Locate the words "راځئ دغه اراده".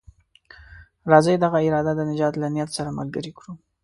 1.11-1.93